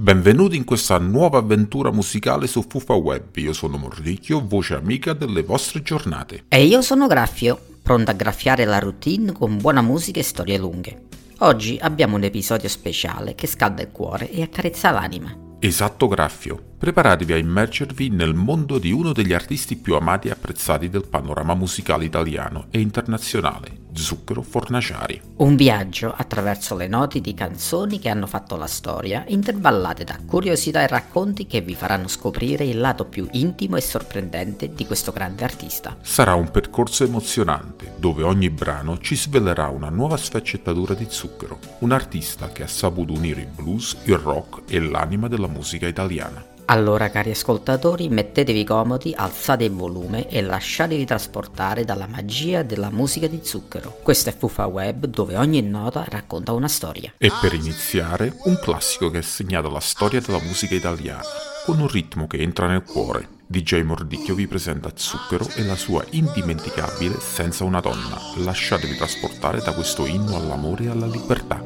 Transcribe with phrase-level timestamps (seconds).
[0.00, 3.36] Benvenuti in questa nuova avventura musicale su Fufa Web.
[3.38, 6.44] Io sono Mordicchio, voce amica delle vostre giornate.
[6.46, 11.06] E io sono Graffio, pronto a graffiare la routine con buona musica e storie lunghe.
[11.38, 15.36] Oggi abbiamo un episodio speciale che scalda il cuore e accarezza l'anima.
[15.58, 20.88] Esatto Graffio, preparatevi a immergervi nel mondo di uno degli artisti più amati e apprezzati
[20.88, 25.20] del panorama musicale italiano e internazionale, Zucchero Fornaciari.
[25.38, 30.82] Un viaggio attraverso le noti di canzoni che hanno fatto la storia, intervallate da curiosità
[30.82, 35.42] e racconti che vi faranno scoprire il lato più intimo e sorprendente di questo grande
[35.42, 35.96] artista.
[36.00, 41.90] Sarà un percorso emozionante, dove ogni brano ci svelerà una nuova sfaccettatura di Zucchero, un
[41.90, 46.56] artista che ha saputo unire il blues, il rock e l'anima della musica italiana.
[46.70, 53.26] Allora cari ascoltatori mettetevi comodi, alzate il volume e lasciatevi trasportare dalla magia della musica
[53.26, 54.00] di zucchero.
[54.02, 57.14] Questo è Fufa Web dove ogni nota racconta una storia.
[57.16, 61.22] E per iniziare, un classico che ha segnato la storia della musica italiana,
[61.64, 63.36] con un ritmo che entra nel cuore.
[63.46, 68.20] DJ Mordicchio vi presenta Zucchero e la sua indimenticabile Senza una donna.
[68.36, 71.62] Lasciatevi trasportare da questo inno all'amore e alla libertà.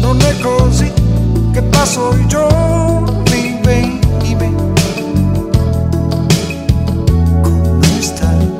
[0.00, 0.97] non è così
[1.58, 3.98] che passo i giorni, baby.
[7.42, 8.52] Come stai?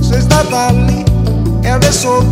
[0.00, 1.02] Sei stata lì
[1.62, 2.22] e adesso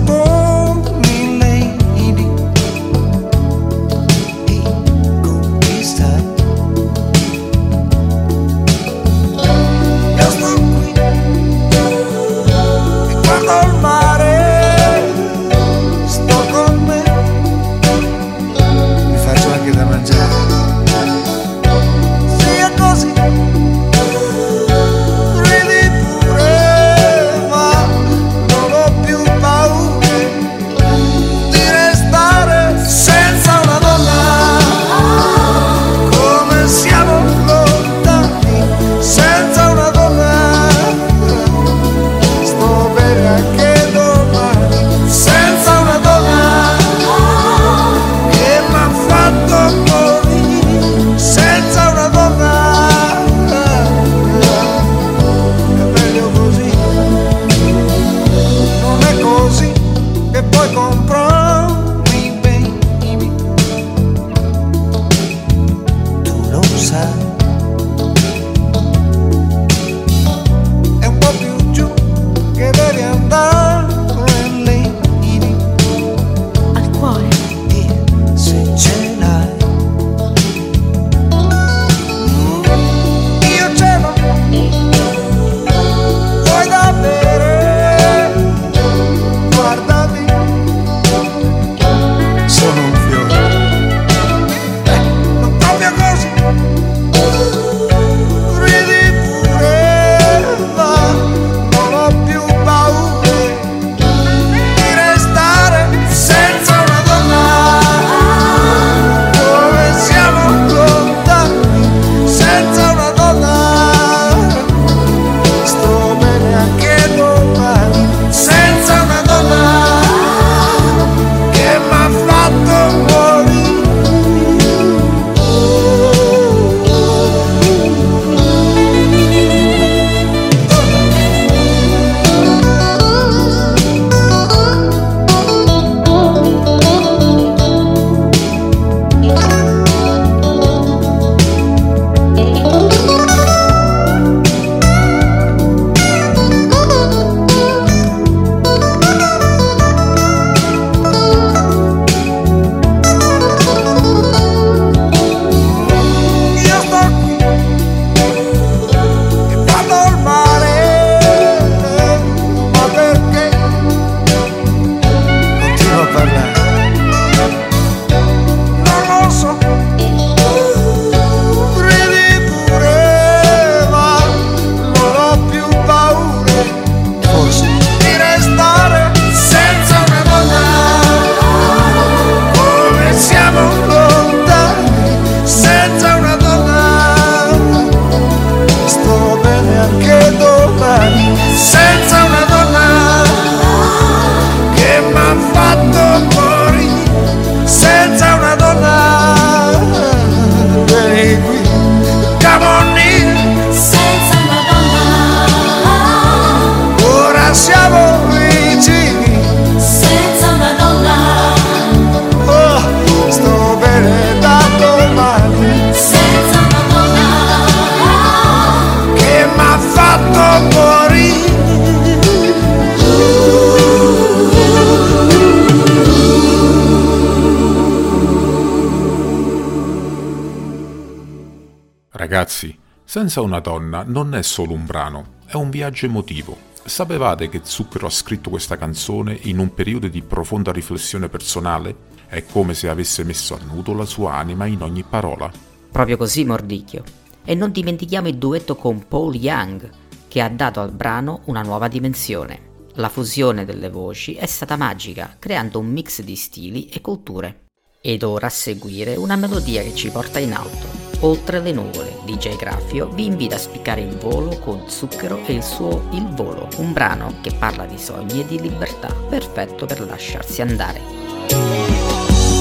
[233.17, 236.55] Senza una donna non è solo un brano, è un viaggio emotivo.
[236.85, 241.97] Sapevate che Zucchero ha scritto questa canzone in un periodo di profonda riflessione personale?
[242.27, 245.51] È come se avesse messo a nudo la sua anima in ogni parola.
[245.91, 247.05] Proprio così, Mordicchio.
[247.43, 249.89] E non dimentichiamo il duetto con Paul Young,
[250.29, 252.61] che ha dato al brano una nuova dimensione.
[252.97, 257.69] La fusione delle voci è stata magica, creando un mix di stili e culture.
[257.99, 261.06] Ed ora a seguire una melodia che ci porta in alto.
[261.21, 265.63] Oltre le nuvole, DJ Graffio vi invita a spiccare il volo con Zucchero e il
[265.63, 270.61] suo Il Volo, un brano che parla di sogni e di libertà, perfetto per lasciarsi
[270.61, 271.01] andare.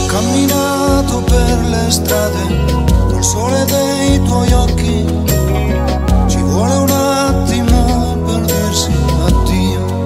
[0.08, 5.06] Camminato per le strade col sole dei tuoi occhi.
[6.28, 8.92] Ci vuole un attimo per dirsi
[9.26, 10.06] addio.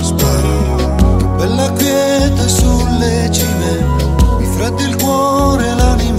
[0.00, 3.84] Spara, che bella quiete sulle cime,
[4.38, 6.15] mi freddi il cuore e l'anima.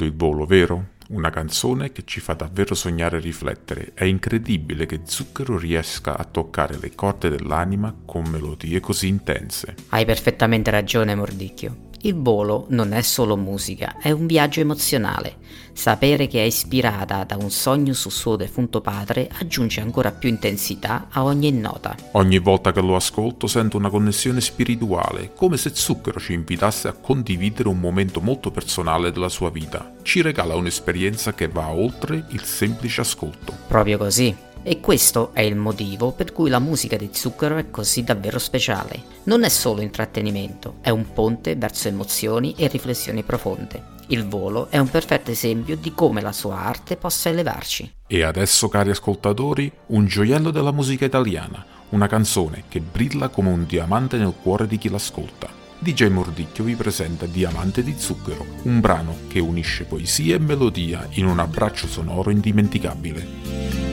[0.00, 0.88] Profondo il volo, vero?
[1.10, 3.92] Una canzone che ci fa davvero sognare e riflettere.
[3.94, 9.74] È incredibile che Zucchero riesca a toccare le corde dell'anima con melodie così intense.
[9.88, 11.88] Hai perfettamente ragione, Mordicchio.
[12.02, 15.36] Il volo non è solo musica, è un viaggio emozionale.
[15.74, 21.08] Sapere che è ispirata da un sogno su suo defunto padre aggiunge ancora più intensità
[21.10, 21.94] a ogni nota.
[22.12, 26.94] Ogni volta che lo ascolto sento una connessione spirituale, come se Zucchero ci invitasse a
[26.94, 29.92] condividere un momento molto personale della sua vita.
[30.00, 33.54] Ci regala un'esperienza che va oltre il semplice ascolto.
[33.68, 34.48] Proprio così.
[34.62, 39.02] E questo è il motivo per cui la musica di Zucchero è così davvero speciale.
[39.24, 43.98] Non è solo intrattenimento, è un ponte verso emozioni e riflessioni profonde.
[44.08, 47.90] Il volo è un perfetto esempio di come la sua arte possa elevarci.
[48.06, 53.64] E adesso, cari ascoltatori, un gioiello della musica italiana, una canzone che brilla come un
[53.66, 55.48] diamante nel cuore di chi l'ascolta.
[55.78, 61.24] DJ Mordicchio vi presenta Diamante di zucchero, un brano che unisce poesia e melodia in
[61.24, 63.89] un abbraccio sonoro indimenticabile.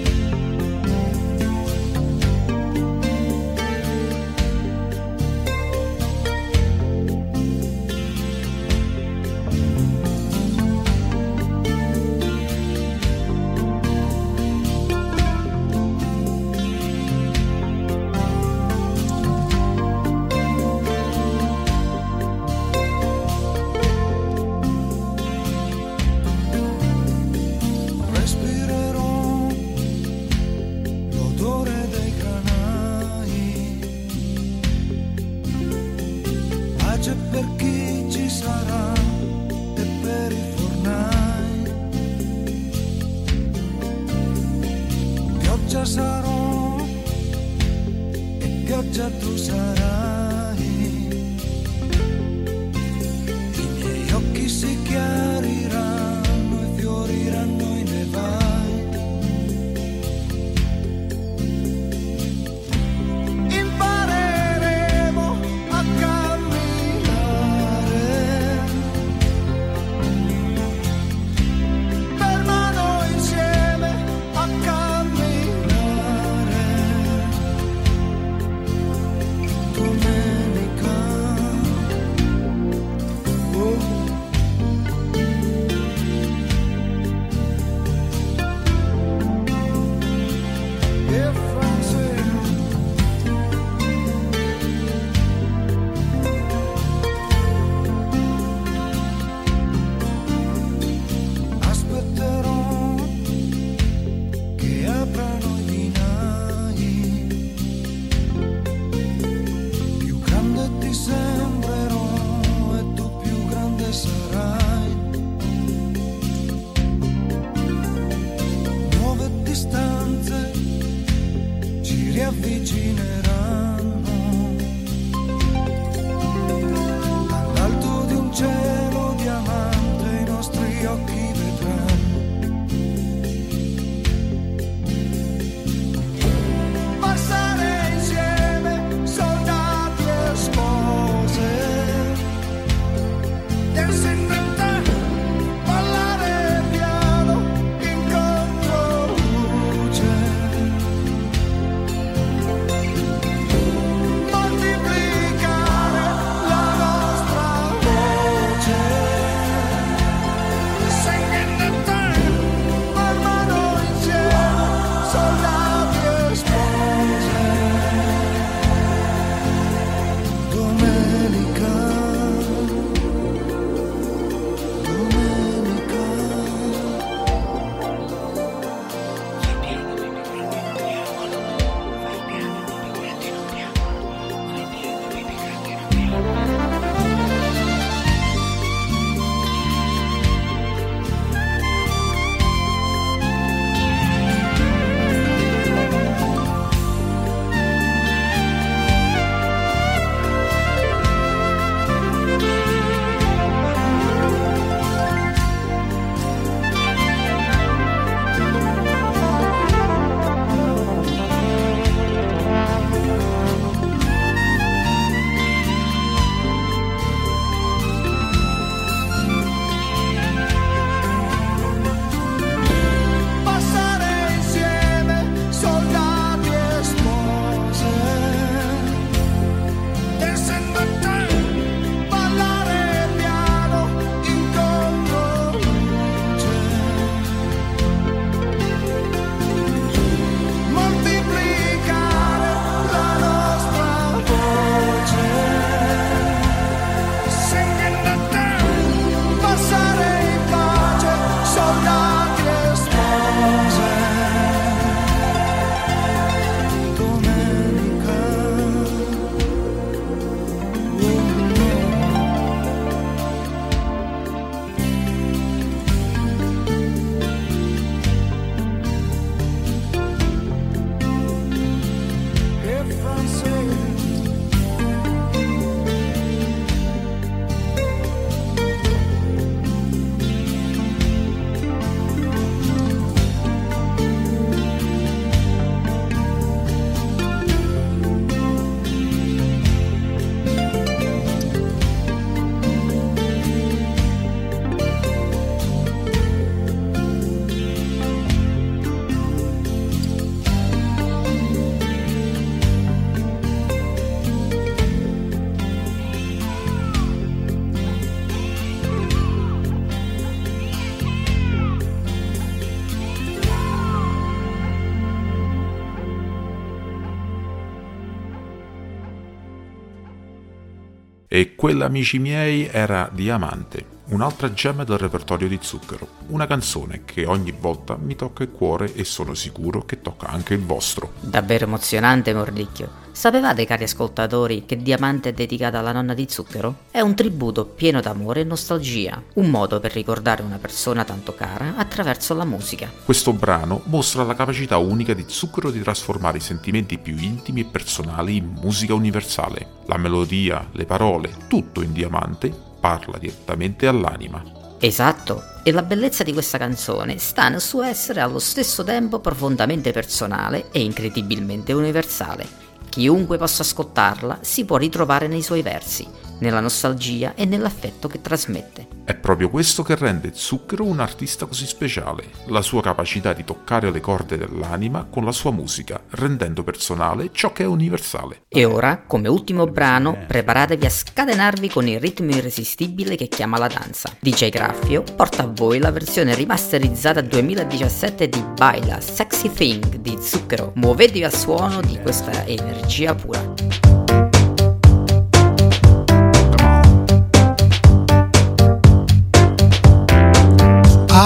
[321.37, 327.25] E quella, amici miei, era Diamante, un'altra gemma del repertorio di Zucchero, una canzone che
[327.25, 331.13] ogni volta mi tocca il cuore e sono sicuro che tocca anche il vostro.
[331.19, 333.05] Davvero emozionante, Mordicchio.
[333.11, 336.81] Sapevate, cari ascoltatori, che Diamante è dedicata alla nonna di Zucchero?
[336.91, 341.73] È un tributo pieno d'amore e nostalgia, un modo per ricordare una persona tanto cara
[341.77, 342.91] attraverso la musica.
[343.03, 347.65] Questo brano mostra la capacità unica di Zucchero di trasformare i sentimenti più intimi e
[347.65, 349.67] personali in musica universale.
[349.87, 354.41] La melodia, le parole, tutto in Diamante parla direttamente all'anima.
[354.79, 359.91] Esatto, e la bellezza di questa canzone sta nel suo essere allo stesso tempo profondamente
[359.91, 362.47] personale e incredibilmente universale.
[362.87, 366.07] Chiunque possa ascoltarla si può ritrovare nei suoi versi,
[366.39, 368.87] nella nostalgia e nell'affetto che trasmette.
[369.07, 373.89] È proprio questo che rende Zucchero un artista così speciale, la sua capacità di toccare
[373.89, 378.41] le corde dell'anima con la sua musica, rendendo personale ciò che è universale.
[378.49, 383.67] E ora, come ultimo brano, preparatevi a scatenarvi con il ritmo irresistibile che chiama la
[383.67, 384.13] danza.
[384.19, 390.73] DJ Graffio porta a voi la versione rimasterizzata 2017 di Baila Sexy Thing di Zucchero.
[390.75, 394.26] Muovetevi al suono di questa energia pura.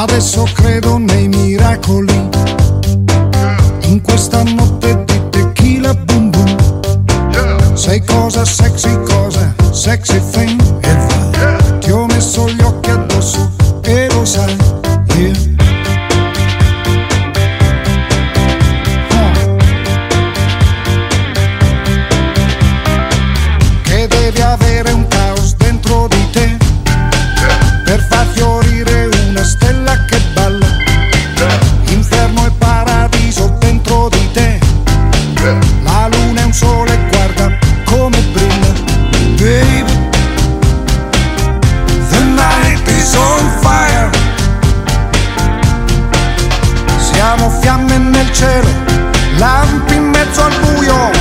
[0.01, 2.29] Adesso credo nei miracoli.
[3.81, 7.75] In questa notte di tequila boom boom.
[7.75, 10.70] Sei cosa sexy, cosa sexy thing.
[47.33, 48.67] Siamo fiamme nel cielo,
[49.37, 51.20] lampi in mezzo al buio.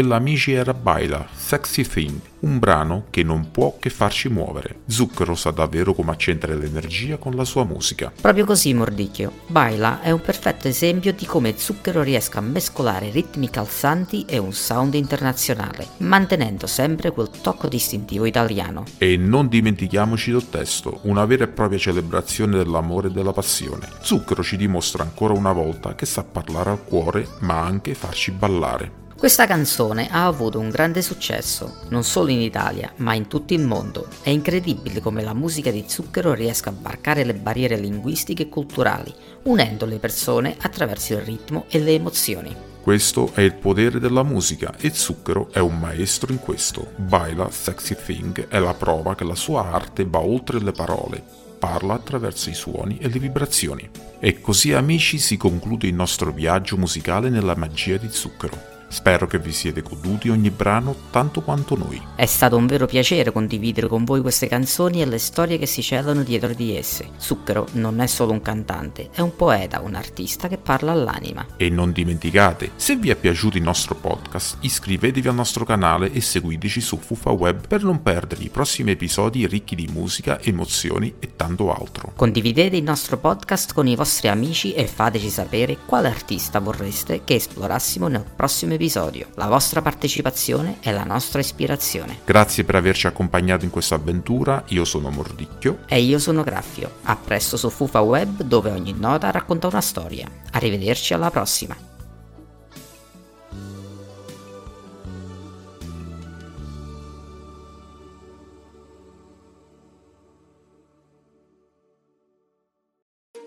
[0.00, 4.76] Quella amici era Baila, Sexy Thing, un brano che non può che farci muovere.
[4.86, 8.10] Zucchero sa davvero come accendere l'energia con la sua musica.
[8.18, 9.30] Proprio così, Mordicchio.
[9.46, 14.54] Baila è un perfetto esempio di come Zucchero riesca a mescolare ritmi calzanti e un
[14.54, 18.84] sound internazionale, mantenendo sempre quel tocco distintivo italiano.
[18.96, 23.86] E non dimentichiamoci del testo, una vera e propria celebrazione dell'amore e della passione.
[24.00, 28.99] Zucchero ci dimostra ancora una volta che sa parlare al cuore, ma anche farci ballare.
[29.20, 33.60] Questa canzone ha avuto un grande successo, non solo in Italia, ma in tutto il
[33.60, 34.08] mondo.
[34.22, 39.14] È incredibile come la musica di Zucchero riesca a varcare le barriere linguistiche e culturali,
[39.42, 42.56] unendo le persone attraverso il ritmo e le emozioni.
[42.80, 46.92] Questo è il potere della musica e Zucchero è un maestro in questo.
[46.96, 51.22] Baila Sexy Thing è la prova che la sua arte va oltre le parole,
[51.58, 53.86] parla attraverso i suoni e le vibrazioni.
[54.18, 58.69] E così amici si conclude il nostro viaggio musicale nella magia di Zucchero.
[58.92, 62.02] Spero che vi siete goduti ogni brano tanto quanto noi.
[62.16, 65.80] È stato un vero piacere condividere con voi queste canzoni e le storie che si
[65.80, 67.10] celano dietro di esse.
[67.16, 71.46] Zucchero non è solo un cantante, è un poeta, un artista che parla all'anima.
[71.56, 76.20] E non dimenticate, se vi è piaciuto il nostro podcast, iscrivetevi al nostro canale e
[76.20, 81.36] seguiteci su Fufa Web per non perdere i prossimi episodi ricchi di musica, emozioni e
[81.36, 82.10] tanto altro.
[82.16, 87.36] Condividete il nostro podcast con i vostri amici e fateci sapere quale artista vorreste che
[87.36, 89.28] esplorassimo nel prossimo episodio episodio.
[89.34, 92.20] La vostra partecipazione è la nostra ispirazione.
[92.24, 95.80] Grazie per averci accompagnato in questa avventura, io sono Mordicchio.
[95.86, 96.90] E io sono Graffio.
[97.02, 100.26] A presto su Fufa Web dove ogni nota racconta una storia.
[100.52, 101.76] Arrivederci alla prossima.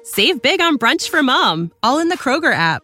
[0.04, 2.84] Save big on brunch for mom, all in the Kroger app.